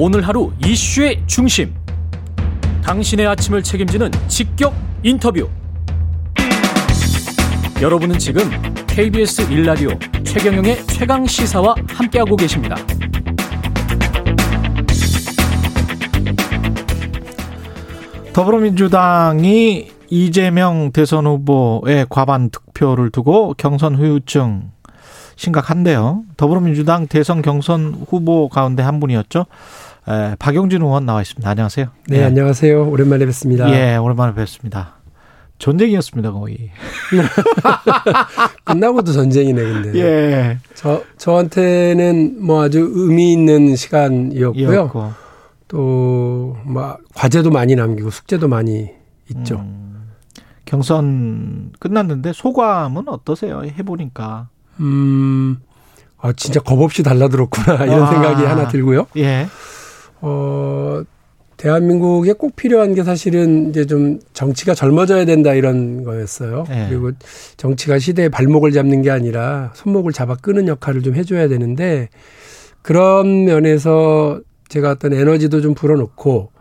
오늘 0.00 0.24
하루 0.28 0.52
이슈의 0.64 1.24
중심. 1.26 1.74
당신의 2.84 3.26
아침을 3.26 3.64
책임지는 3.64 4.12
직격 4.28 4.72
인터뷰. 5.02 5.48
여러분은 7.82 8.16
지금 8.16 8.42
KBS 8.86 9.50
일라디오 9.50 9.90
최경영의 10.22 10.86
최강 10.86 11.26
시사와 11.26 11.74
함께하고 11.88 12.36
계십니다. 12.36 12.76
더불어민주당이 18.32 19.90
이재명 20.10 20.92
대선 20.92 21.26
후보의 21.26 22.06
과반 22.08 22.50
득표를 22.50 23.10
두고 23.10 23.54
경선 23.58 23.96
후유증 23.96 24.77
심각한데요. 25.38 26.24
더불어민주당 26.36 27.06
대선 27.06 27.42
경선 27.42 28.06
후보 28.08 28.48
가운데 28.48 28.82
한 28.82 28.98
분이었죠. 28.98 29.46
에, 30.08 30.34
박용진 30.38 30.82
의원 30.82 31.06
나와 31.06 31.22
있습니다. 31.22 31.48
안녕하세요. 31.48 31.86
네, 32.08 32.18
네, 32.18 32.24
안녕하세요. 32.24 32.88
오랜만에 32.90 33.24
뵙습니다. 33.24 33.70
예, 33.72 33.96
오랜만에 33.96 34.34
뵙습니다. 34.34 34.94
전쟁이었습니다, 35.58 36.32
거의. 36.32 36.70
끝나고도 38.64 39.12
전쟁이네, 39.12 39.62
근데. 39.62 39.98
예. 40.00 40.58
저, 40.74 41.02
저한테는 41.18 42.44
뭐 42.44 42.62
아주 42.64 42.90
의미 42.92 43.32
있는 43.32 43.76
시간이었고요. 43.76 45.14
또, 45.68 46.56
뭐, 46.64 46.96
과제도 47.14 47.50
많이 47.50 47.76
남기고 47.76 48.10
숙제도 48.10 48.48
많이 48.48 48.90
있죠. 49.30 49.56
음, 49.56 50.10
경선 50.64 51.72
끝났는데 51.78 52.32
소감은 52.32 53.08
어떠세요? 53.08 53.62
해보니까. 53.64 54.48
음, 54.80 55.58
아, 56.18 56.32
진짜 56.32 56.60
겁 56.60 56.80
없이 56.80 57.02
달라들었구나, 57.02 57.84
이런 57.86 58.02
아, 58.02 58.10
생각이 58.10 58.44
하나 58.44 58.68
들고요. 58.68 59.06
예. 59.16 59.46
어, 60.20 61.02
대한민국에 61.56 62.32
꼭 62.34 62.54
필요한 62.56 62.94
게 62.94 63.02
사실은 63.02 63.70
이제 63.70 63.84
좀 63.84 64.20
정치가 64.32 64.74
젊어져야 64.74 65.24
된다 65.24 65.54
이런 65.54 66.04
거였어요. 66.04 66.64
예. 66.70 66.86
그리고 66.88 67.10
정치가 67.56 67.98
시대의 67.98 68.28
발목을 68.28 68.72
잡는 68.72 69.02
게 69.02 69.10
아니라 69.10 69.72
손목을 69.74 70.12
잡아 70.12 70.36
끄는 70.36 70.68
역할을 70.68 71.02
좀 71.02 71.14
해줘야 71.14 71.48
되는데 71.48 72.08
그런 72.82 73.44
면에서 73.44 74.40
제가 74.68 74.92
어떤 74.92 75.12
에너지도 75.12 75.60
좀 75.60 75.74
불어넣고 75.74 76.52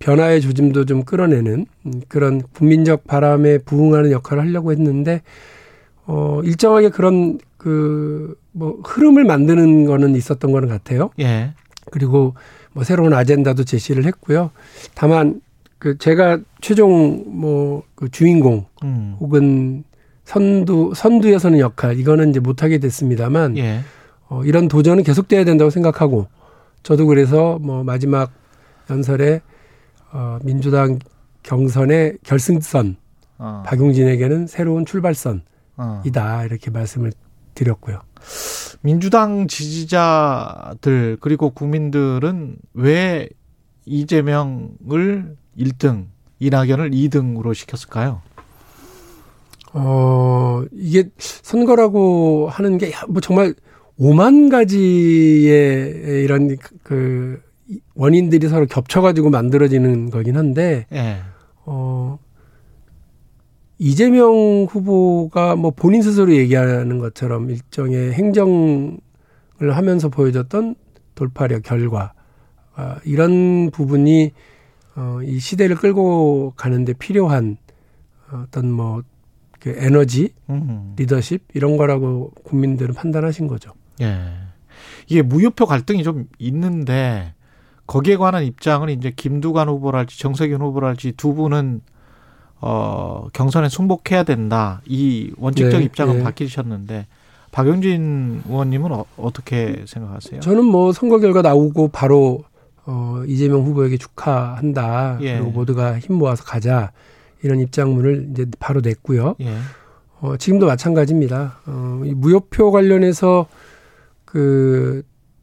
변화의 0.00 0.40
조짐도 0.40 0.86
좀 0.86 1.04
끌어내는 1.04 1.66
그런 2.08 2.42
국민적 2.54 3.06
바람에 3.06 3.58
부응하는 3.58 4.10
역할을 4.10 4.42
하려고 4.42 4.72
했는데 4.72 5.22
어 6.06 6.40
일정하게 6.42 6.88
그런 6.88 7.38
그 7.60 8.40
뭐 8.52 8.80
흐름을 8.84 9.24
만드는 9.24 9.84
거는 9.84 10.14
있었던 10.16 10.50
거는 10.52 10.68
같아요. 10.68 11.10
예. 11.20 11.54
그리고 11.90 12.34
뭐 12.72 12.84
새로운 12.84 13.12
아젠다도 13.12 13.64
제시를 13.64 14.04
했고요. 14.04 14.50
다만 14.94 15.40
그 15.78 15.98
제가 15.98 16.40
최종 16.60 17.40
뭐 17.40 17.82
그 17.94 18.10
주인공 18.10 18.66
음. 18.82 19.16
혹은 19.20 19.84
선두 20.24 20.92
선두에 20.94 21.38
서는 21.38 21.58
역할 21.58 21.98
이거는 21.98 22.30
이제 22.30 22.40
못하게 22.40 22.78
됐습니다만 22.78 23.56
예. 23.58 23.80
어, 24.28 24.42
이런 24.44 24.68
도전은 24.68 25.02
계속돼야 25.02 25.44
된다고 25.44 25.70
생각하고 25.70 26.28
저도 26.82 27.06
그래서 27.06 27.58
뭐 27.60 27.84
마지막 27.84 28.30
연설에 28.88 29.42
어, 30.12 30.38
민주당 30.42 30.98
경선의 31.42 32.18
결승선 32.22 32.96
어. 33.38 33.62
박용진에게는 33.66 34.46
새로운 34.46 34.86
출발선이다 34.86 35.42
어. 35.76 36.44
이렇게 36.44 36.70
말씀을 36.70 37.12
드렸고요. 37.54 38.00
민주당 38.82 39.46
지지자들 39.46 41.18
그리고 41.20 41.50
국민들은 41.50 42.56
왜 42.74 43.28
이재명을 43.86 45.36
1등, 45.58 46.06
이낙연을 46.38 46.90
2등으로 46.90 47.54
시켰을까요? 47.54 48.22
어, 49.72 50.64
이게 50.72 51.08
선거라고 51.18 52.48
하는 52.50 52.78
게 52.78 52.90
뭐 53.08 53.20
정말 53.20 53.54
오만 53.96 54.48
가지의 54.48 56.24
이런 56.24 56.56
그 56.82 57.40
원인들이 57.94 58.48
서로 58.48 58.66
겹쳐가지고 58.66 59.30
만들어지는 59.30 60.10
거긴 60.10 60.36
한데, 60.36 60.86
네. 60.90 61.20
어, 61.66 62.18
이재명 63.82 64.66
후보가 64.68 65.56
뭐 65.56 65.70
본인 65.70 66.02
스스로 66.02 66.34
얘기하는 66.34 66.98
것처럼 66.98 67.48
일종의 67.48 68.12
행정을 68.12 68.98
하면서 69.70 70.10
보여줬던 70.10 70.74
돌파력 71.14 71.62
결과, 71.62 72.12
아, 72.74 72.98
이런 73.06 73.70
부분이 73.70 74.32
어, 74.96 75.20
이 75.24 75.38
시대를 75.38 75.76
끌고 75.76 76.52
가는데 76.56 76.92
필요한 76.92 77.56
어떤 78.30 78.70
뭐, 78.70 79.02
그 79.58 79.74
에너지, 79.78 80.34
리더십, 80.96 81.42
이런 81.54 81.78
거라고 81.78 82.32
국민들은 82.44 82.94
판단하신 82.94 83.46
거죠. 83.46 83.72
예. 84.02 84.18
이게 85.08 85.22
무효표 85.22 85.64
갈등이 85.64 86.02
좀 86.02 86.26
있는데, 86.38 87.34
거기에 87.86 88.16
관한 88.16 88.44
입장은 88.44 88.90
이제 88.90 89.10
김두관 89.14 89.68
후보랄지 89.68 90.18
정세균 90.18 90.60
후보랄지 90.60 91.12
두 91.12 91.34
분은 91.34 91.80
어 92.60 93.28
경선에 93.32 93.68
승복해야 93.68 94.22
된다 94.24 94.82
이 94.86 95.32
원칙적 95.38 95.80
네, 95.80 95.84
입장은 95.86 96.18
네. 96.18 96.22
바뀌셨는데 96.24 97.06
박영진 97.52 98.42
의원님은 98.48 98.92
어, 98.92 99.30
떻게 99.32 99.82
생각하세요? 99.86 100.40
저는 100.40 100.64
뭐 100.64 100.92
선거 100.92 101.18
결과 101.18 101.42
나오고 101.42 101.88
바로 101.88 102.44
어 102.86 103.22
이재명 103.26 103.62
후보에게 103.62 103.96
축하한다. 103.96 105.18
예. 105.22 105.34
그리고 105.38 105.50
모두가 105.50 105.98
힘 105.98 106.16
모아서 106.16 106.44
가자 106.44 106.92
이런 107.42 107.60
입장문을 107.60 108.28
이제 108.32 108.46
바로 108.58 108.80
냈고요. 108.80 109.34
예. 109.40 109.56
어 110.20 110.36
지금도 110.36 110.66
마찬가지입니다. 110.66 111.58
어 111.66 112.02
이 112.04 112.14
무효표 112.14 112.70
관련해서 112.72 113.46
그 114.24 115.02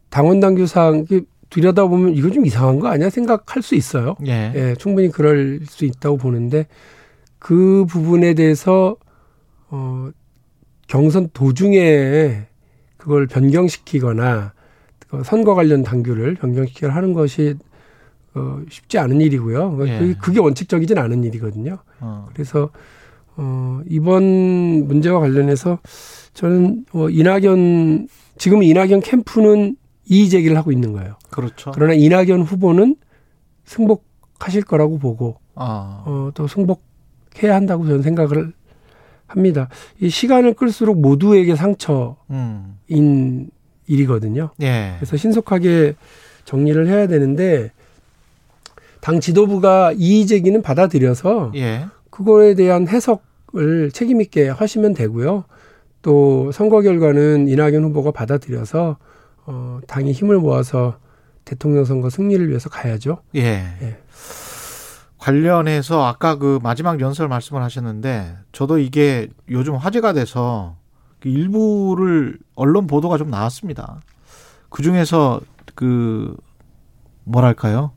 당원 0.10 0.40
당 0.40 0.56
규상 0.56 1.06
들여다보면 1.50 2.14
이거 2.16 2.30
좀 2.30 2.46
이상한 2.46 2.80
거 2.80 2.88
아니야 2.88 3.10
생각할 3.10 3.62
수 3.62 3.76
있어요. 3.76 4.16
예. 4.26 4.52
예. 4.56 4.76
충분히 4.78 5.10
그럴 5.10 5.60
수 5.66 5.86
있다고 5.86 6.18
보는데 6.18 6.68
그 7.40 7.86
부분에 7.88 8.34
대해서 8.34 8.96
어 9.70 10.10
경선 10.88 11.30
도중에 11.34 12.48
그걸 12.98 13.28
변경시키거나 13.28 14.54
그 15.08 15.22
선거 15.24 15.56
관련 15.56 15.84
당규를 15.84 16.36
변경시키거나 16.36 16.96
하는 16.96 17.14
것이 17.14 17.56
어 18.34 18.62
쉽지 18.70 18.98
않은 18.98 19.22
일이고요. 19.22 19.78
예. 19.88 20.16
그게 20.22 20.40
원칙적이진 20.40 20.98
않은 20.98 21.24
일이거든요. 21.24 21.78
어. 22.00 22.28
그래서 22.34 22.70
어 23.36 23.82
이번 23.88 24.88
문제와 24.88 25.20
관련해서 25.20 25.80
저는 26.34 26.86
어 26.94 27.10
이낙연 27.10 28.08
지금 28.38 28.64
이낙연 28.64 29.02
캠프는 29.02 29.76
이의 30.10 30.30
제기를 30.30 30.58
하고 30.58 30.72
있는 30.72 30.94
거예요. 30.94 31.16
그렇죠. 31.30 31.72
그러나 31.74 31.94
이낙연 31.94 32.42
후보는 32.44 32.96
승복하실 33.66 34.64
거라고 34.64 34.98
보고 34.98 35.38
아. 35.56 36.04
어, 36.06 36.32
또 36.34 36.48
승복 36.48 36.82
해야 37.44 37.56
한다고 37.56 37.86
저는 37.86 38.02
생각을 38.02 38.54
합니다. 39.28 39.70
이 40.00 40.10
시간을 40.10 40.54
끌수록 40.54 41.00
모두에게 41.00 41.56
상처인 41.56 42.16
음. 42.32 43.50
일이거든요. 43.88 44.52
예. 44.62 44.96
그래서 44.98 45.18
신속하게 45.18 45.96
정리를 46.46 46.88
해야 46.88 47.08
되는데 47.08 47.72
당 49.02 49.20
지도부가 49.20 49.94
이의 49.96 50.26
제기는 50.26 50.62
받아들여서 50.62 51.52
예. 51.56 51.86
그거에 52.10 52.56
대한 52.56 52.88
해석을 52.88 53.92
책임 53.92 54.22
있게 54.22 54.50
하시면 54.50 54.94
되고요. 54.94 55.46
또 56.02 56.52
선거 56.52 56.82
결과는 56.82 57.48
이낙연 57.48 57.84
후보가 57.84 58.12
받아들여서 58.12 58.98
어, 59.46 59.80
당이 59.88 60.12
힘을 60.12 60.38
모아서 60.38 60.98
대통령 61.46 61.86
선거 61.86 62.10
승리를 62.10 62.48
위해서 62.50 62.70
가야죠. 62.70 63.20
예. 63.36 63.42
예. 63.82 63.98
관련해서 65.18 66.06
아까 66.06 66.36
그 66.36 66.60
마지막 66.62 67.00
연설 67.00 67.28
말씀을 67.28 67.64
하셨는데 67.64 68.38
저도 68.52 68.80
이게 68.80 69.28
요즘 69.50 69.76
화제가 69.76 70.14
돼서 70.14 70.78
그 71.20 71.30
일부를 71.30 72.38
언론 72.56 72.88
보도가 72.88 73.18
좀 73.18 73.30
나왔습니다. 73.30 74.02
그 74.70 74.84
중에서 74.84 75.42
그 75.76 76.36
뭐랄까요? 77.24 77.92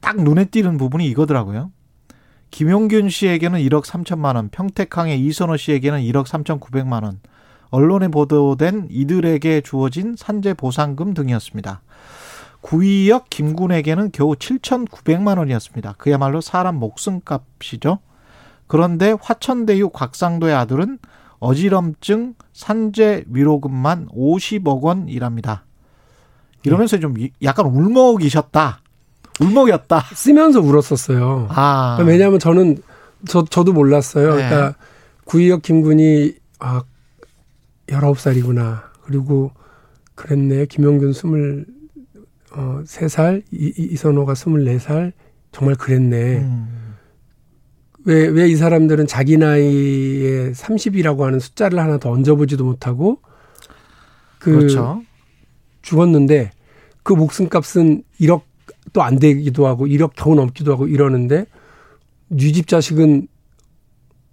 딱 0.00 0.20
눈에 0.22 0.46
띄는 0.46 0.78
부분이 0.78 1.06
이거더라고요. 1.06 1.70
김용균 2.50 3.08
씨에게는 3.08 3.60
1억 3.60 3.84
3천만 3.84 4.36
원, 4.36 4.50
평택항의 4.50 5.20
이선호 5.24 5.56
씨에게는 5.56 6.00
1억 6.00 6.26
3천9백만 6.26 7.02
원, 7.02 7.20
언론에 7.70 8.08
보도된 8.08 8.88
이들에게 8.90 9.62
주어진 9.62 10.14
산재 10.16 10.52
보상금 10.54 11.14
등이었습니다. 11.14 11.80
구이역 12.62 13.28
김군에게는 13.28 14.10
겨우 14.12 14.34
7,900만 14.34 15.38
원이었습니다. 15.38 15.96
그야말로 15.98 16.40
사람 16.40 16.76
목숨값이죠. 16.76 17.98
그런데 18.66 19.14
화천대유 19.20 19.90
곽상도의 19.90 20.54
아들은 20.54 20.98
어지럼증 21.40 22.34
산재 22.52 23.24
위로금만 23.28 24.08
50억 24.08 24.80
원이랍니다. 24.80 25.64
이러면서 26.62 26.98
좀 26.98 27.14
약간 27.42 27.66
울먹이셨다. 27.66 28.80
울먹였다. 29.40 30.00
쓰면서 30.14 30.60
울었었어요. 30.60 31.48
아. 31.50 31.98
왜냐하면 32.06 32.38
저는 32.38 32.78
저 33.26 33.44
저도 33.44 33.72
몰랐어요. 33.72 34.36
네. 34.36 34.48
그러니까 34.48 34.78
구이혁 35.24 35.62
김군이 35.62 36.34
아 36.60 36.82
19살이구나. 37.88 38.82
그리고 39.02 39.50
그랬네. 40.14 40.66
김용균 40.66 41.12
스물 41.12 41.66
어, 42.54 42.82
3살, 42.84 43.42
이, 43.52 43.72
이선호가 43.76 44.34
24살, 44.34 45.12
정말 45.52 45.74
그랬네. 45.76 46.38
음. 46.38 46.94
왜, 48.04 48.26
왜 48.26 48.48
이 48.50 48.56
사람들은 48.56 49.06
자기 49.06 49.36
나이에 49.36 50.52
30이라고 50.52 51.20
하는 51.20 51.38
숫자를 51.38 51.78
하나 51.78 51.98
더 51.98 52.10
얹어보지도 52.10 52.64
못하고, 52.64 53.20
그, 54.38 54.50
그렇죠. 54.52 55.02
죽었는데, 55.82 56.50
그 57.04 57.12
목숨값은 57.12 58.02
1억도 58.20 59.00
안 59.00 59.18
되기도 59.18 59.66
하고, 59.66 59.86
1억 59.86 60.12
겨우 60.16 60.34
넘기도 60.34 60.72
하고 60.72 60.88
이러는데, 60.88 61.46
뉴집 62.30 62.66
자식은 62.66 63.28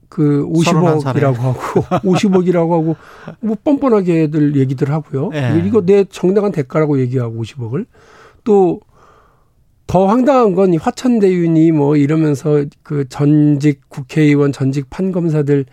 그 0.10 0.46
50억이라고 0.48 1.38
하고 1.38 1.82
50억이라고 2.02 2.72
하고 2.72 2.96
뭐 3.40 3.56
뻔뻔하게들 3.64 4.56
얘기들 4.58 4.92
하고요. 4.92 5.30
네. 5.30 5.64
이거 5.66 5.82
내 5.82 6.04
정당한 6.04 6.52
대가라고 6.52 7.00
얘기하고 7.00 7.42
50억을 7.42 7.86
또 8.44 8.80
더 9.90 10.06
황당한 10.06 10.54
건 10.54 10.78
화천대윤이 10.78 11.72
뭐 11.72 11.96
이러면서 11.96 12.64
그 12.84 13.10
전직 13.10 13.90
국회의원 13.90 14.52
전직 14.52 14.88
판검사들 14.92 15.66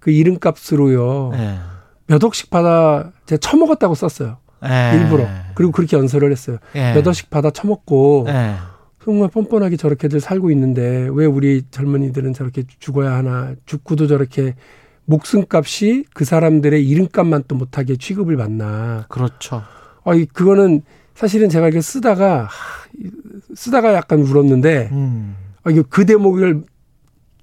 그 0.00 0.10
이름값으로요. 0.10 1.30
네. 1.32 1.58
몇 2.06 2.22
억씩 2.22 2.50
받아 2.50 3.10
제가 3.24 3.38
처먹었다고 3.40 3.94
썼어요. 3.94 4.36
네. 4.62 4.92
일부러. 4.96 5.26
그리고 5.54 5.72
그렇게 5.72 5.96
연설을 5.96 6.30
했어요. 6.30 6.58
몇 6.74 7.06
억씩 7.06 7.30
받아 7.30 7.48
처먹고 7.50 8.26
정말 9.04 9.28
뻔뻔하게 9.28 9.76
저렇게들 9.76 10.18
살고 10.18 10.50
있는데 10.52 11.08
왜 11.12 11.26
우리 11.26 11.62
젊은이들은 11.70 12.32
저렇게 12.32 12.64
죽어야 12.78 13.12
하나 13.12 13.54
죽고도 13.66 14.06
저렇게 14.06 14.54
목숨값이 15.04 16.06
그 16.14 16.24
사람들의 16.24 16.88
이름값만 16.88 17.44
또 17.46 17.54
못하게 17.54 17.96
취급을 17.96 18.38
받나. 18.38 19.04
그렇죠. 19.10 19.62
아, 20.04 20.14
이 20.14 20.24
그거는 20.24 20.80
사실은 21.14 21.50
제가 21.50 21.66
이렇게 21.66 21.82
쓰다가 21.82 22.48
쓰다가 23.54 23.92
약간 23.92 24.20
울었는데 24.20 24.88
음. 24.92 25.36
아, 25.64 25.70
이거 25.70 25.84
그 25.86 26.06
대목을 26.06 26.62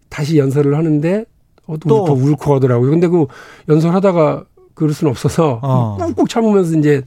다시 0.09 0.39
연설을 0.39 0.75
하는데 0.75 1.25
어, 1.67 1.77
또더 1.77 2.13
울컥 2.13 2.55
하더라고요. 2.55 2.89
근데 2.89 3.07
그 3.07 3.27
연설하다가 3.69 4.45
그럴 4.73 4.93
수는 4.93 5.11
없어서 5.11 5.59
어. 5.61 5.97
꾹꾹 5.97 6.27
참으면서 6.27 6.75
이제 6.75 7.03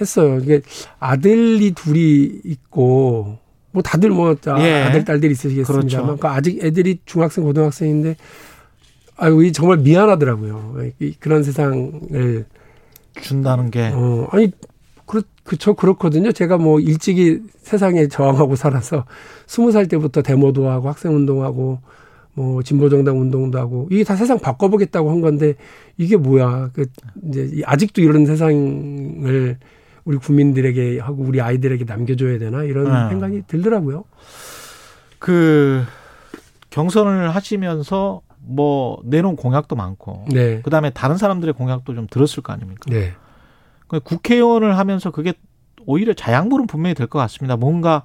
했어요. 0.00 0.38
이게 0.38 0.60
아들이 1.00 1.72
둘이 1.72 2.42
있고 2.44 3.38
뭐 3.76 3.82
다들 3.82 4.08
뭐 4.08 4.34
예. 4.58 4.84
아들 4.84 5.04
딸들이 5.04 5.32
있으시겠습니다만 5.32 6.06
그렇죠. 6.06 6.16
그 6.16 6.28
아직 6.28 6.64
애들이 6.64 6.98
중학생 7.04 7.44
고등학생인데 7.44 8.16
아유 9.18 9.52
정말 9.52 9.76
미안하더라고요. 9.76 10.76
그런 11.20 11.42
세상을 11.42 12.46
준다는 13.20 13.70
게 13.70 13.90
어, 13.92 14.28
아니 14.30 14.50
그렇 15.04 15.24
그저 15.44 15.74
그렇거든요. 15.74 16.32
제가 16.32 16.56
뭐 16.56 16.80
일찍이 16.80 17.42
세상에 17.58 18.08
저항하고 18.08 18.56
살아서 18.56 19.04
스무 19.46 19.72
살 19.72 19.88
때부터 19.88 20.22
데모도 20.22 20.70
하고 20.70 20.88
학생 20.88 21.14
운동하고 21.14 21.78
뭐 22.32 22.62
진보정당 22.62 23.20
운동도 23.20 23.58
하고 23.58 23.88
이게 23.90 24.04
다 24.04 24.16
세상 24.16 24.38
바꿔보겠다고 24.38 25.10
한 25.10 25.20
건데 25.20 25.56
이게 25.98 26.16
뭐야? 26.16 26.70
그 26.72 26.86
이제 27.28 27.60
아직도 27.66 28.00
이런 28.00 28.24
세상을 28.24 29.58
우리 30.06 30.16
국민들에게 30.18 31.00
하고 31.00 31.24
우리 31.24 31.40
아이들에게 31.40 31.84
남겨줘야 31.84 32.38
되나 32.38 32.62
이런 32.62 32.84
네. 32.84 33.08
생각이 33.10 33.42
들더라고요. 33.48 34.04
그 35.18 35.84
경선을 36.70 37.34
하시면서 37.34 38.22
뭐 38.38 39.00
내놓은 39.04 39.34
공약도 39.34 39.74
많고, 39.74 40.26
네. 40.30 40.62
그 40.62 40.70
다음에 40.70 40.90
다른 40.90 41.16
사람들의 41.16 41.54
공약도 41.54 41.94
좀 41.94 42.06
들었을 42.08 42.42
거 42.44 42.52
아닙니까? 42.52 42.82
네. 42.88 43.14
그 43.88 43.98
국회의원을 43.98 44.78
하면서 44.78 45.10
그게 45.10 45.34
오히려 45.86 46.14
자양분은 46.14 46.68
분명히 46.68 46.94
될 46.94 47.08
것 47.08 47.18
같습니다. 47.18 47.56
뭔가 47.56 48.02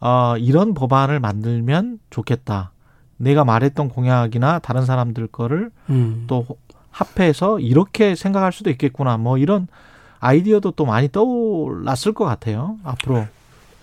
어, 0.00 0.36
이런 0.38 0.72
법안을 0.72 1.20
만들면 1.20 1.98
좋겠다. 2.08 2.72
내가 3.18 3.44
말했던 3.44 3.90
공약이나 3.90 4.60
다른 4.60 4.86
사람들 4.86 5.26
거를 5.28 5.70
음. 5.90 6.24
또 6.26 6.46
합해서 6.90 7.58
이렇게 7.60 8.14
생각할 8.14 8.52
수도 8.52 8.70
있겠구나. 8.70 9.18
뭐 9.18 9.36
이런 9.38 9.66
아이디어도 10.24 10.70
또 10.70 10.86
많이 10.86 11.12
떠올랐을 11.12 12.14
것 12.14 12.24
같아요. 12.24 12.78
앞으로. 12.82 13.26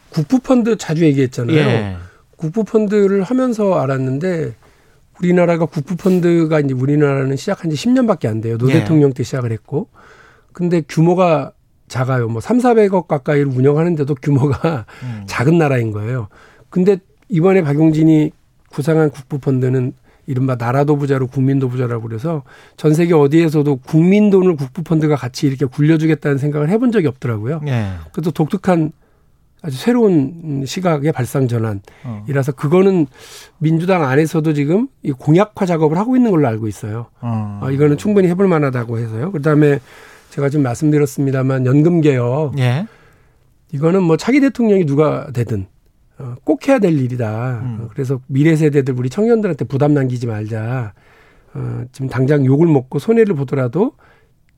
국부펀드 0.10 0.76
자주 0.76 1.06
얘기했잖아요. 1.06 1.56
예. 1.56 1.98
국부펀드를 2.36 3.22
하면서 3.22 3.76
알았는데 3.76 4.56
우리나라가 5.22 5.66
국부펀드가 5.66 6.60
이제 6.60 6.74
우리나라는 6.74 7.36
시작한 7.36 7.70
지 7.70 7.78
10년밖에 7.78 8.28
안 8.28 8.42
돼요. 8.42 8.58
노 8.58 8.70
예. 8.70 8.74
대통령 8.74 9.14
때 9.14 9.22
시작을 9.22 9.52
했고. 9.52 9.90
근데 10.52 10.82
규모가 10.82 11.54
작아요. 11.88 12.28
뭐 12.28 12.42
3, 12.42 12.58
400억 12.58 13.08
가까이를 13.08 13.48
운영하는데도 13.48 14.16
규모가 14.16 14.86
음. 15.04 15.24
작은 15.30 15.60
나라인 15.60 15.92
거예요. 15.92 16.28
근데 16.72 16.98
이번에 17.30 17.62
박용진이 17.62 18.32
구상한 18.72 19.12
국부펀드는 19.12 19.94
이른바 20.32 20.56
나라도 20.56 20.96
부자로 20.96 21.28
국민도 21.28 21.68
부자라고 21.68 22.08
그래서 22.08 22.44
전 22.78 22.94
세계 22.94 23.14
어디에서도 23.14 23.76
국민 23.86 24.30
돈을 24.30 24.56
국부 24.56 24.82
펀드가 24.82 25.18
같이 25.18 25.46
이렇게 25.46 25.66
굴려주겠다는 25.66 26.38
생각을 26.38 26.70
해본 26.70 26.94
적이 26.94 27.08
없더라고요. 27.08 27.60
네. 27.64 27.92
그것도 28.14 28.32
독특한 28.32 28.94
아주 29.62 29.78
새로운 29.78 30.64
시각의 30.66 31.12
발상 31.12 31.48
전환이라서 31.50 32.54
그거는 32.54 33.08
민주당 33.60 34.04
안에서도 34.04 34.54
지금 34.54 34.88
이 35.04 35.12
공약화 35.12 35.66
작업을 35.66 35.98
하고 35.98 36.16
있는 36.16 36.32
걸로 36.32 36.48
알고 36.48 36.68
있어요. 36.68 37.08
어. 37.20 37.60
어 37.62 37.70
이거는 37.70 37.98
충분히 37.98 38.30
해볼 38.30 38.48
만하다고 38.48 39.00
해서요. 39.00 39.32
그다음에 39.34 39.80
제가 40.30 40.50
지금 40.50 40.64
말씀드렸습니다만 40.64 41.66
연금 41.66 42.00
개혁. 42.00 42.58
예. 42.58 42.88
이거는 43.74 44.02
뭐 44.02 44.18
차기 44.18 44.40
대통령이 44.40 44.86
누가 44.86 45.30
되든 45.34 45.68
어, 46.20 46.36
꼭 46.44 46.68
해야 46.68 46.80
될 46.80 46.98
일이다. 47.00 47.62
음. 47.64 47.88
그래서 47.92 48.20
미래 48.28 48.56
세대들 48.56 48.94
우리 48.98 49.10
청년들한테 49.10 49.66
부담 49.66 49.94
남기지 49.94 50.28
말자. 50.28 50.94
어, 51.54 51.84
지금 51.92 52.10
당장 52.10 52.46
욕을 52.46 52.68
먹고 52.68 53.00
손해를 53.00 53.36
보더라도 53.36 53.94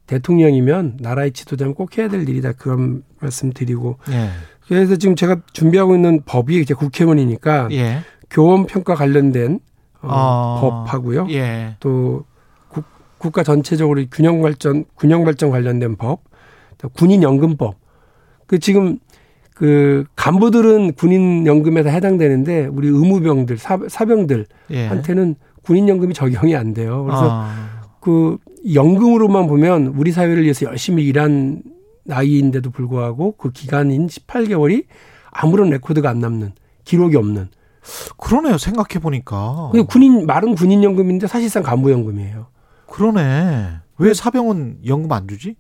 대통령이면 0.08 0.98
나라의 1.00 1.32
지도자는 1.32 1.74
꼭 1.74 1.98
해야 1.98 2.08
될 2.08 2.28
일이다. 2.28 2.54
그런 2.54 3.04
말씀 3.20 3.52
드리고. 3.52 3.98
예. 4.10 4.30
그래서 4.68 4.96
지금 4.96 5.16
제가 5.16 5.42
준비하고 5.54 5.96
있는 5.96 6.22
법이 6.26 6.60
이제 6.60 6.74
국회의원이니까 6.74 7.70
예. 7.72 8.02
교원 8.30 8.66
평가 8.66 8.96
관련된 8.96 9.60
어, 10.02 10.10
어. 10.10 10.86
법하고요. 10.86 11.28
예. 11.30 11.78
또 11.80 12.26
국, 12.68 12.84
국가 13.18 13.44
전체적으로 13.44 14.04
균형 14.12 14.42
발전 14.42 14.86
균형 14.98 15.24
발전 15.24 15.50
관련된 15.50 15.96
법, 15.96 16.24
또 16.78 16.90
군인 16.90 17.24
연금법. 17.24 17.76
그 18.46 18.60
지금 18.60 19.00
그 19.56 20.06
간부들은 20.16 20.94
군인 20.94 21.46
연금에 21.46 21.84
다 21.84 21.90
해당되는데 21.92 22.68
우리 22.68 22.88
의무병들 22.88 23.58
사, 23.58 23.78
병들한테는 23.78 25.36
예. 25.40 25.54
군인 25.64 25.88
연금이 25.88 26.14
적용이 26.14 26.56
안 26.56 26.74
돼요. 26.74 27.04
그래서 27.04 27.30
아. 27.32 27.88
그 28.00 28.38
연금으로만 28.74 29.48
보면 29.48 29.94
우리 29.98 30.12
사회를 30.12 30.44
위해서 30.44 30.66
열심히 30.66 31.06
일한 31.06 31.62
나이인데도 32.04 32.72
불구하고 32.72 33.36
그 33.38 33.52
기간인 33.52 34.08
18개월이 34.08 34.86
아무런 35.32 35.70
레코드가 35.70 36.10
안 36.10 36.20
남는 36.20 36.52
기록이 36.84 37.16
없는 37.16 37.48
그러네요. 38.18 38.58
생각해 38.58 39.02
보니까. 39.02 39.72
군인 39.88 40.26
말은 40.26 40.56
군인 40.56 40.84
연금인데 40.84 41.28
사실상 41.28 41.64
간부 41.64 41.92
연금이에요. 41.92 42.48
그러네. 42.88 43.70
왜 43.98 44.14
사병은 44.14 44.80
연금 44.86 45.12
안 45.12 45.28
주지? 45.28 45.56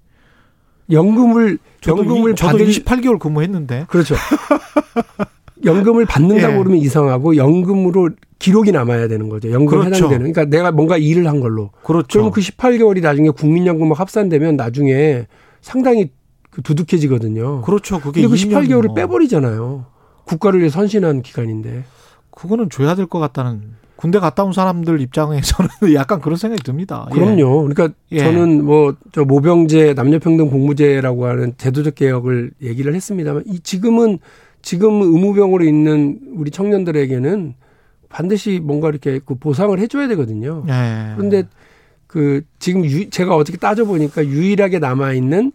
연금을 0.91 1.57
연금을 1.87 2.35
저도 2.35 2.51
받을 2.51 2.67
28개월 2.67 3.19
근무했는데. 3.19 3.85
그렇죠. 3.89 4.15
연금을 5.65 6.05
받는다고 6.05 6.53
예. 6.53 6.57
그러면 6.57 6.77
이상하고 6.79 7.37
연금으로 7.37 8.09
기록이 8.39 8.71
남아야 8.71 9.07
되는 9.07 9.29
거죠. 9.29 9.49
연금 9.51 9.79
그렇죠. 9.79 9.95
해당되는. 10.05 10.33
그러니까 10.33 10.45
내가 10.45 10.71
뭔가 10.71 10.97
일을 10.97 11.27
한 11.27 11.39
걸로. 11.39 11.71
그렇죠. 11.83 12.07
그러면 12.11 12.31
그 12.31 12.41
18개월이 12.41 13.01
나중에 13.01 13.29
국민연금과 13.29 13.95
합산되면 13.97 14.57
나중에 14.57 15.27
상당히 15.61 16.11
그 16.49 16.61
두둑해지거든요. 16.61 17.61
그렇죠. 17.61 17.99
그게 18.01 18.21
근데 18.21 18.35
그 18.35 18.41
18개월을 18.43 18.87
뭐. 18.87 18.95
빼버리잖아요. 18.95 19.85
국가를 20.25 20.59
위해 20.59 20.69
선신한 20.69 21.21
기간인데. 21.21 21.85
그거는 22.31 22.69
줘야 22.69 22.95
될 22.95 23.05
것 23.07 23.19
같다는 23.19 23.75
군대 23.95 24.19
갔다 24.19 24.43
온 24.43 24.51
사람들 24.53 24.99
입장에서는 25.01 25.69
약간 25.93 26.19
그런 26.19 26.35
생각이 26.35 26.63
듭니다. 26.63 27.07
예. 27.11 27.15
그럼요. 27.15 27.67
그러니까 27.67 27.89
예. 28.11 28.19
저는 28.19 28.65
뭐 28.65 28.93
저 29.13 29.23
모병제 29.23 29.93
남녀평등 29.93 30.49
복무제라고 30.49 31.27
하는 31.27 31.53
제도적 31.57 31.95
개혁을 31.95 32.51
얘기를 32.61 32.93
했습니다만 32.95 33.43
이 33.45 33.59
지금은 33.59 34.17
지금 34.63 35.01
의무병으로 35.01 35.63
있는 35.63 36.19
우리 36.35 36.49
청년들에게는 36.49 37.53
반드시 38.09 38.59
뭔가 38.59 38.89
이렇게 38.89 39.19
그 39.23 39.35
보상을 39.35 39.77
해줘야 39.79 40.07
되거든요. 40.09 40.63
예. 40.67 41.13
그런데 41.15 41.43
그 42.07 42.41
지금 42.59 42.85
유, 42.85 43.09
제가 43.09 43.35
어떻게 43.35 43.57
따져 43.57 43.85
보니까 43.85 44.25
유일하게 44.25 44.79
남아 44.79 45.13
있는 45.13 45.51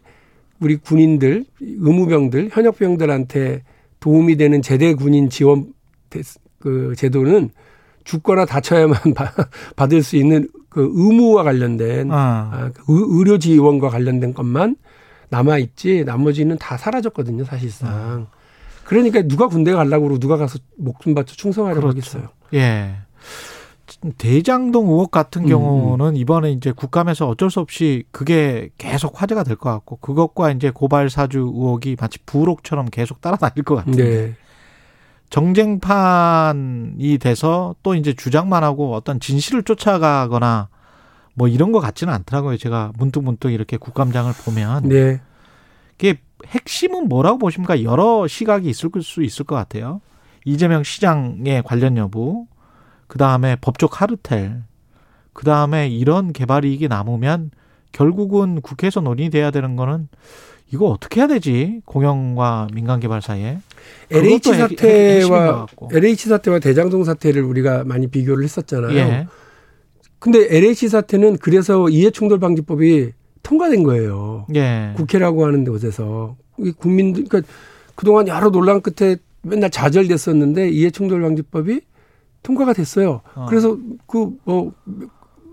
우리 0.61 0.77
군인들, 0.77 1.45
의무병들, 1.61 2.51
현역병들한테 2.53 3.63
도움이 4.01 4.37
되는 4.37 4.63
제대 4.63 4.95
군인 4.95 5.31
지원 5.31 5.73
그 6.59 6.95
제도는 6.97 7.51
죽거나 8.09 8.47
다쳐야만 8.47 8.99
받을 9.77 10.03
수 10.03 10.17
있는 10.17 10.49
그 10.71 10.91
의무와 10.95 11.43
관련된 11.45 12.11
아. 12.11 12.51
아그 12.53 13.07
의료 13.11 13.39
지원과 13.39 13.91
관련된 13.91 14.33
것만 14.33 14.77
남아 15.29 15.59
있지 15.59 16.05
나머지는 16.05 16.57
다 16.59 16.79
사라졌거든요 16.79 17.45
사실상. 17.45 17.89
아. 17.91 18.27
그러니까 18.85 19.21
누가 19.23 19.47
군대 19.49 19.73
가려고 19.73 20.05
그러고 20.05 20.19
누가 20.19 20.39
가서 20.39 20.59
목숨 20.79 21.15
바쳐 21.15 21.35
충성하려고 21.37 21.89
그렇죠. 21.89 21.99
하겠어요. 22.19 22.29
예. 22.55 22.95
대장동 24.17 24.87
의혹 24.89 25.11
같은 25.11 25.43
음, 25.43 25.49
경우는 25.49 26.07
음. 26.07 26.17
이번에 26.17 26.53
이제 26.53 26.73
국감에서 26.73 27.29
어쩔 27.29 27.51
수 27.51 27.61
없이 27.61 28.05
그게 28.11 28.71
계속 28.79 29.21
화제가 29.21 29.43
될 29.45 29.57
것 29.57 29.71
같고 29.71 29.97
그것과 29.97 30.53
이제 30.53 30.71
고발 30.71 31.11
사주 31.11 31.41
의혹이 31.41 31.97
마치 32.01 32.19
부록처럼 32.25 32.87
계속 32.87 33.21
따라다닐 33.21 33.65
것 33.65 33.75
같은데 33.77 34.05
네. 34.05 34.35
정쟁판이 35.31 37.19
돼서 37.19 37.75
또 37.83 37.95
이제 37.95 38.15
주장만 38.15 38.65
하고 38.65 38.95
어떤 38.95 39.21
진실을 39.21 39.63
쫓아가거나 39.63 40.69
뭐 41.35 41.49
이런 41.49 41.71
것 41.73 41.81
같지는 41.81 42.13
않더라고요. 42.13 42.57
제가 42.57 42.93
문득 42.99 43.23
문득 43.23 43.51
이렇게 43.51 43.77
국감장을 43.77 44.33
보면 44.45 44.89
네. 44.89 45.21
그게 45.91 46.21
핵심은 46.47 47.09
뭐라고 47.09 47.39
보십니까? 47.39 47.83
여러 47.83 48.27
시각이 48.27 48.69
있을 48.69 48.91
수 49.03 49.23
있을 49.23 49.45
것 49.45 49.55
같아요. 49.55 50.01
이재명 50.45 50.83
시장의 50.83 51.63
관련 51.65 51.97
여부, 51.97 52.47
그 53.07 53.19
다음에 53.19 53.57
법적 53.57 54.01
하르텔, 54.01 54.63
그 55.33 55.45
다음에 55.45 55.89
이런 55.89 56.33
개발 56.33 56.65
이익이 56.65 56.89
남으면 56.89 57.51
결국은 57.93 58.61
국회에서 58.61 59.01
논의돼야 59.01 59.51
되는 59.51 59.77
거는 59.77 60.09
이거 60.73 60.87
어떻게 60.87 61.21
해야 61.21 61.27
되지? 61.27 61.81
공영과 61.85 62.69
민간 62.75 63.01
개발 63.01 63.23
사이에. 63.23 63.59
LH 64.11 64.53
사태와 64.55 65.67
LH 65.93 66.29
사태와 66.29 66.59
대장동 66.59 67.05
사태를 67.05 67.43
우리가 67.43 67.85
많이 67.85 68.07
비교를 68.07 68.45
했었잖아요. 68.45 68.97
예. 68.97 69.27
근데 70.19 70.47
LH 70.55 70.89
사태는 70.89 71.39
그래서 71.39 71.89
이해충돌 71.89 72.39
방지법이 72.39 73.13
통과된 73.43 73.83
거예요. 73.83 74.47
예. 74.57 74.93
국회라고 74.97 75.47
하는 75.47 75.65
곳에서 75.65 76.37
국민들 76.79 77.25
그러니까 77.25 77.51
그동안 77.95 78.29
여러 78.29 78.51
논란 78.51 78.83
끝에 78.83 79.17
맨날 79.43 79.71
좌절됐었는데 79.71 80.69
이해충돌 80.71 81.23
방지법이 81.23 81.81
통과가 82.43 82.73
됐어요. 82.75 83.23
어. 83.35 83.47
그래서 83.49 83.79
그 84.07 84.31
뭐 84.45 84.73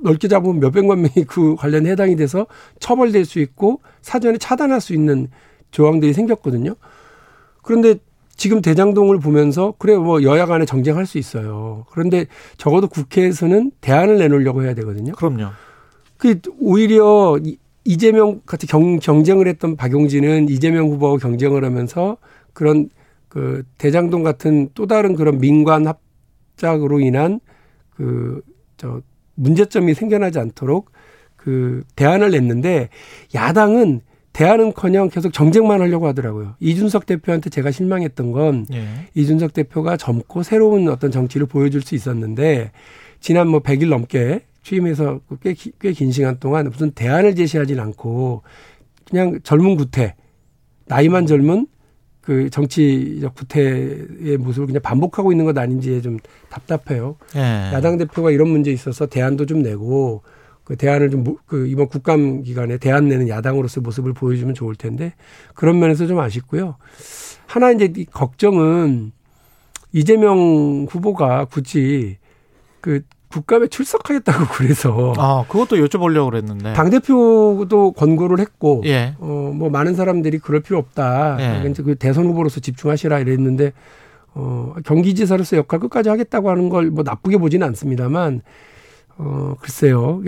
넓게 0.05 0.27
잡으면 0.27 0.59
몇백만 0.59 1.01
명이 1.01 1.25
그 1.27 1.55
관련 1.55 1.85
해당이 1.85 2.15
돼서 2.15 2.47
처벌될 2.79 3.25
수 3.25 3.39
있고 3.39 3.81
사전에 4.01 4.37
차단할 4.37 4.79
수 4.79 4.93
있는 4.93 5.29
조항들이 5.71 6.13
생겼거든요. 6.13 6.75
그런데 7.61 7.95
지금 8.37 8.61
대장동을 8.61 9.19
보면서 9.19 9.73
그래 9.77 9.95
뭐 9.97 10.23
여야 10.23 10.45
간에 10.45 10.65
정쟁할 10.65 11.05
수 11.05 11.17
있어요. 11.17 11.85
그런데 11.91 12.27
적어도 12.57 12.87
국회에서는 12.87 13.71
대안을 13.81 14.17
내놓으려고 14.17 14.63
해야 14.63 14.73
되거든요. 14.75 15.13
그럼요. 15.13 15.49
그 16.17 16.39
오히려 16.59 17.37
이재명 17.83 18.41
같이 18.45 18.67
경, 18.67 18.99
경쟁을 18.99 19.47
했던 19.47 19.75
박용진은 19.75 20.49
이재명 20.49 20.89
후보하고 20.89 21.17
경쟁을 21.17 21.63
하면서 21.65 22.17
그런 22.53 22.89
그 23.27 23.63
대장동 23.77 24.23
같은 24.23 24.69
또 24.73 24.87
다른 24.87 25.15
그런 25.15 25.39
민관 25.39 25.87
합작으로 25.87 26.99
인한 26.99 27.39
그 27.95 28.41
저 28.77 29.01
문제점이 29.35 29.93
생겨나지 29.93 30.39
않도록 30.39 30.91
그 31.35 31.83
대안을 31.95 32.31
냈는데 32.31 32.89
야당은 33.33 34.01
대안은커녕 34.33 35.09
계속 35.09 35.31
정쟁만 35.31 35.79
하려고 35.79 36.07
하더라고요. 36.07 36.55
이준석 36.59 37.05
대표한테 37.05 37.49
제가 37.49 37.71
실망했던 37.71 38.31
건 38.33 38.65
예. 38.73 38.85
이준석 39.13 39.53
대표가 39.53 39.95
젊고 39.95 40.43
새로운 40.43 40.89
어떤 40.89 41.09
정치를 41.09 41.47
보여줄 41.47 41.81
수 41.81 41.95
있었는데 41.95 42.71
지난 43.21 43.47
뭐 43.47 43.61
100일 43.61 43.87
넘게 43.89 44.41
취임해서 44.61 45.21
꽤꽤 45.41 45.93
긴 45.93 46.11
시간 46.11 46.37
동안 46.39 46.69
무슨 46.69 46.91
대안을 46.91 47.35
제시하진 47.35 47.79
않고 47.79 48.41
그냥 49.09 49.39
젊은 49.43 49.77
구태 49.77 50.15
나이만 50.87 51.27
젊은 51.27 51.67
그 52.25 52.49
정치적 52.49 53.35
구태의 53.35 54.37
모습을 54.39 54.65
그냥 54.67 54.81
반복하고 54.81 55.31
있는 55.31 55.45
것 55.45 55.55
아닌지에 55.57 56.01
좀 56.01 56.17
답답해요. 56.49 57.17
예. 57.35 57.71
야당 57.73 57.97
대표가 57.97 58.31
이런 58.31 58.49
문제 58.49 58.71
있어서 58.71 59.05
대안도 59.05 59.45
좀 59.45 59.61
내고 59.61 60.23
그 60.63 60.75
대안을 60.75 61.11
좀 61.11 61.23
그 61.45 61.67
이번 61.67 61.87
국감 61.87 62.41
기간에 62.41 62.77
대안 62.77 63.07
내는 63.07 63.29
야당으로서의 63.29 63.83
모습을 63.83 64.13
보여주면 64.13 64.55
좋을 64.55 64.75
텐데 64.75 65.13
그런 65.53 65.79
면에서 65.79 66.07
좀 66.07 66.19
아쉽고요. 66.19 66.77
하나 67.45 67.71
이제 67.71 67.93
걱정은 68.11 69.11
이재명 69.93 70.87
후보가 70.89 71.45
굳이 71.45 72.17
그 72.81 73.03
국감에 73.29 73.67
출석하겠다고 73.67 74.45
그래서 74.53 75.13
아 75.17 75.43
그것도 75.47 75.77
여쭤보려고 75.77 76.29
그랬는데 76.29 76.73
당 76.73 76.89
대표도 76.89 77.93
권고를 77.97 78.39
했고 78.39 78.81
예. 78.85 79.15
어뭐 79.19 79.69
많은 79.69 79.95
사람들이 79.95 80.39
그럴 80.39 80.61
필요 80.61 80.77
없다. 80.79 81.37
예. 81.65 81.69
이제 81.69 81.83
그 81.83 81.95
대선 81.95 82.25
후보로서 82.25 82.59
집중하시라 82.59 83.19
이랬는데 83.19 83.73
어 84.33 84.73
경기지사로서 84.85 85.57
역할 85.57 85.79
끝까지 85.79 86.09
하겠다고 86.09 86.49
하는 86.49 86.69
걸 86.69 86.89
뭐 86.91 87.03
나쁘게 87.03 87.37
보지는 87.37 87.65
않습니다만 87.67 88.41
어 89.17 89.55
글쎄요. 89.59 90.21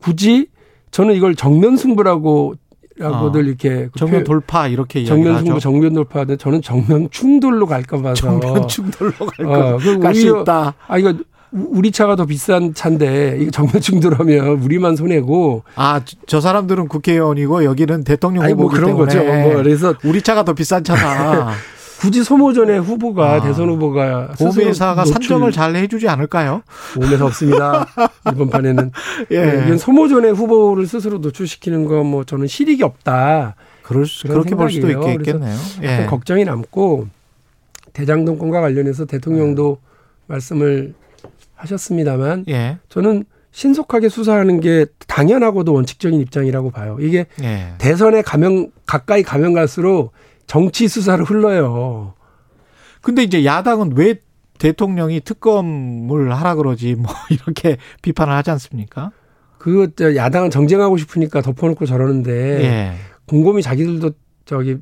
굳이 0.00 0.48
저는 0.90 1.14
이걸 1.14 1.34
정면 1.34 1.76
승부라고 1.76 2.54
라고들 2.96 3.40
어, 3.40 3.44
이렇게 3.44 3.88
그 3.92 3.98
정면 3.98 4.22
돌파 4.22 4.68
이렇게 4.68 5.04
정면 5.04 5.44
승부 5.44 5.58
정면 5.58 5.94
돌파하는 5.94 6.38
저는 6.38 6.62
정면 6.62 7.08
충돌로 7.10 7.66
갈까 7.66 8.00
봐서 8.00 8.14
정면 8.14 8.68
충돌로 8.68 9.12
갈까 9.12 9.74
어, 9.74 9.78
갈수 10.00 10.40
있다. 10.42 10.74
아 10.86 10.98
이거 10.98 11.12
우리 11.54 11.92
차가 11.92 12.16
더 12.16 12.26
비싼 12.26 12.74
차인데 12.74 13.38
이거 13.40 13.50
정면 13.52 13.80
충돌하면 13.80 14.60
우리만 14.60 14.96
손해고 14.96 15.62
아저 15.76 16.40
사람들은 16.40 16.88
국회의원이고 16.88 17.64
여기는 17.64 18.02
대통령 18.04 18.44
후보기 18.44 18.60
뭐 18.60 18.68
그런 18.68 18.86
때문에 18.90 19.04
거죠. 19.06 19.24
뭐 19.24 19.62
그래서 19.62 19.94
우리 20.04 20.20
차가 20.20 20.44
더 20.44 20.52
비싼 20.52 20.82
차다. 20.82 21.52
굳이 22.00 22.22
소모전에 22.24 22.76
후보가 22.78 23.34
아, 23.34 23.40
대선 23.40 23.68
후보가 23.70 24.32
보험회사가 24.38 25.04
산정을 25.06 25.52
잘 25.52 25.74
해주지 25.76 26.08
않을까요? 26.08 26.62
보험회사 26.94 27.24
없습니다. 27.26 27.86
이번 28.32 28.50
판에는 28.50 28.90
예. 29.30 29.40
네, 29.40 29.62
이건 29.64 29.78
소모전에 29.78 30.30
후보를 30.30 30.86
스스로 30.86 31.18
노출시키는 31.18 31.86
거 31.86 32.02
뭐 32.02 32.24
저는 32.24 32.46
실익이 32.48 32.82
없다. 32.82 33.54
그럴 33.82 34.06
수, 34.06 34.26
그렇게 34.26 34.54
볼 34.56 34.70
수도 34.70 34.90
있겠네요. 34.90 35.56
예. 35.82 36.06
걱정이 36.06 36.44
남고 36.44 37.06
대장동권과 37.92 38.60
관련해서 38.60 39.04
대통령도 39.06 39.78
음. 39.80 39.86
말씀을 40.26 40.94
하셨습니다만 41.54 42.44
예. 42.48 42.78
저는 42.88 43.24
신속하게 43.52 44.08
수사하는 44.08 44.60
게 44.60 44.86
당연하고도 45.06 45.72
원칙적인 45.72 46.20
입장이라고 46.20 46.70
봐요. 46.70 46.96
이게 47.00 47.26
예. 47.42 47.74
대선에 47.78 48.22
가면 48.22 48.72
가까이 48.86 49.22
가면 49.22 49.52
갈수록 49.54 50.12
정치 50.46 50.88
수사를 50.88 51.24
흘러요. 51.24 52.14
근데 53.00 53.22
이제 53.22 53.44
야당은 53.44 53.92
왜 53.96 54.16
대통령이 54.58 55.20
특검을 55.20 56.32
하라 56.34 56.54
그러지 56.56 56.94
뭐 56.96 57.12
이렇게 57.30 57.76
비판을 58.02 58.32
하지 58.32 58.50
않습니까? 58.50 59.12
그 59.58 59.92
야당은 59.98 60.50
정쟁하고 60.50 60.96
싶으니까 60.96 61.40
덮어놓고 61.40 61.86
저러는데 61.86 62.64
예. 62.64 62.92
곰곰이 63.26 63.62
자기들도 63.62 64.10
저기 64.44 64.78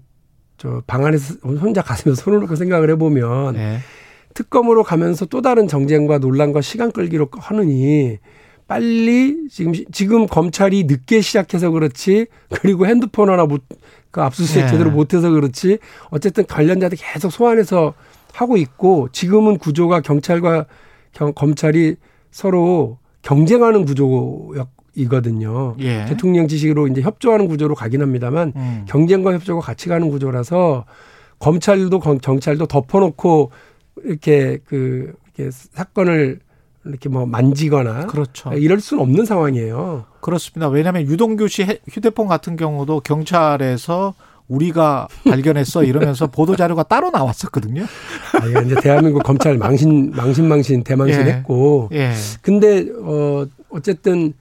저 0.56 0.82
방 0.86 1.04
안에서 1.04 1.34
혼자 1.44 1.82
가슴에 1.82 2.14
손을 2.14 2.40
놓고 2.40 2.54
생각을 2.56 2.88
해보면 2.90 3.56
예. 3.56 3.78
특검으로 4.34 4.82
가면서 4.82 5.26
또 5.26 5.42
다른 5.42 5.68
정쟁과 5.68 6.18
논란과 6.18 6.60
시간 6.60 6.92
끌기로 6.92 7.28
하느니 7.32 8.18
빨리 8.66 9.48
지금 9.50 9.72
지금 9.90 10.26
검찰이 10.26 10.84
늦게 10.84 11.20
시작해서 11.20 11.70
그렇지 11.70 12.26
그리고 12.50 12.86
핸드폰 12.86 13.30
하나 13.30 13.46
못 13.46 13.62
그 14.12 14.20
압수수색 14.20 14.66
네. 14.66 14.70
제대로 14.70 14.92
못해서 14.92 15.30
그렇지 15.30 15.78
어쨌든 16.10 16.46
관련자들 16.46 16.98
계속 17.00 17.32
소환해서 17.32 17.94
하고 18.34 18.56
있고 18.56 19.08
지금은 19.10 19.58
구조가 19.58 20.02
경찰과 20.02 20.66
경, 21.12 21.32
검찰이 21.32 21.96
서로 22.30 22.98
경쟁하는 23.22 23.84
구조이거든요. 23.86 25.76
예. 25.80 26.04
대통령 26.04 26.46
지식으로 26.46 26.88
이제 26.88 27.00
협조하는 27.00 27.48
구조로 27.48 27.74
가긴 27.74 28.02
합니다만 28.02 28.52
음. 28.54 28.84
경쟁과 28.86 29.32
협조가 29.32 29.62
같이 29.62 29.88
가는 29.88 30.08
구조라서 30.10 30.84
검찰도 31.38 31.98
경찰도 31.98 32.66
덮어놓고 32.66 33.50
이렇게 34.04 34.58
그 34.64 35.12
이렇게 35.36 35.50
사건을 35.50 36.40
이렇게 36.84 37.08
뭐 37.08 37.26
만지거나 37.26 38.06
그렇죠. 38.06 38.52
이럴 38.54 38.80
수는 38.80 39.02
없는 39.02 39.24
상황이에요. 39.24 40.06
그렇습니다. 40.20 40.68
왜냐하면 40.68 41.02
유동규 41.02 41.48
씨 41.48 41.64
휴대폰 41.88 42.26
같은 42.26 42.56
경우도 42.56 43.00
경찰에서 43.00 44.14
우리가 44.48 45.08
발견했어 45.24 45.84
이러면서 45.84 46.26
보도 46.30 46.56
자료가 46.56 46.82
따로 46.84 47.10
나왔었거든요. 47.10 47.84
아, 47.84 48.62
이제 48.62 48.74
대한민국 48.82 49.22
검찰 49.22 49.56
망신 49.56 50.10
망신 50.10 50.48
망신 50.48 50.82
대망신했고. 50.84 51.90
예. 51.92 51.98
예. 51.98 52.12
근데 52.42 52.86
어 53.00 53.46
어쨌든 53.70 54.34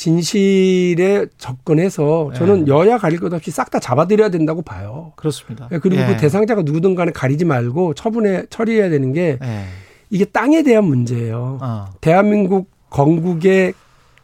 진실에 0.00 1.26
접근해서 1.36 2.30
저는 2.34 2.66
예. 2.66 2.72
여야 2.72 2.96
가릴 2.96 3.20
것 3.20 3.30
없이 3.34 3.50
싹 3.50 3.70
다 3.70 3.78
잡아들여야 3.78 4.30
된다고 4.30 4.62
봐요. 4.62 5.12
그렇습니다. 5.14 5.68
예, 5.72 5.78
그리고 5.78 6.02
그 6.02 6.08
예. 6.08 6.14
그 6.14 6.20
대상자가 6.20 6.62
누구든 6.62 6.94
간에 6.94 7.12
가리지 7.12 7.44
말고 7.44 7.92
처분해 7.92 8.46
처리해야 8.48 8.88
되는 8.88 9.12
게 9.12 9.38
예. 9.42 9.64
이게 10.08 10.24
땅에 10.24 10.62
대한 10.62 10.84
문제예요. 10.84 11.58
어. 11.60 11.84
대한민국 12.00 12.70
건국의 12.88 13.74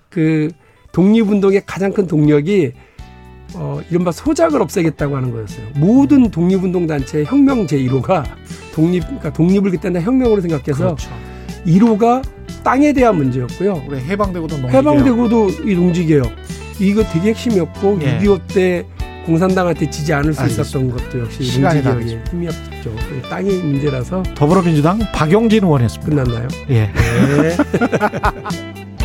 그 0.09 0.49
독립운동의 0.93 1.65
가장 1.67 1.93
큰 1.93 2.07
동력이 2.07 2.73
어, 3.55 3.81
이른바 3.91 4.13
소작을 4.13 4.63
없애겠다고 4.63 5.15
하는 5.15 5.31
거였어요. 5.31 5.67
모든 5.77 6.31
독립운동 6.31 6.87
단체의 6.87 7.27
혁명 7.27 7.67
제1호가 7.67 8.25
독립, 8.75 9.05
그러니까 9.05 9.31
독립을 9.31 9.73
그때는 9.73 10.01
혁명으로 10.01 10.41
생각해서 10.41 10.97
그렇죠. 10.97 11.11
1호가 11.67 12.23
땅에 12.67 12.93
대한 12.93 13.15
문제였고요. 13.17 13.85
우리 13.87 13.99
해방되고도 14.01 14.57
농지개혁. 14.59 14.75
해방되고도 14.87 15.51
이 15.71 15.75
농지개혁. 15.77 16.29
이거 16.81 17.05
되게 17.05 17.29
핵심이었고 17.29 17.99
예. 18.03 18.19
6.25 18.19 18.41
때 18.53 18.85
공산당한테 19.25 19.89
지지 19.89 20.13
않을 20.13 20.35
수 20.35 20.41
알겠습니다. 20.43 20.63
있었던 20.63 20.91
것도 20.91 21.21
역시 21.21 21.61
농지개혁의 21.61 22.23
힘이었죠. 22.29 22.97
땅이 23.31 23.51
문제라서. 23.63 24.23
더불어민주당 24.35 24.99
박용진 25.15 25.63
의원이었습니다. 25.63 26.25
끝났나요? 26.25 26.49
예. 26.71 26.91
네. 27.41 27.57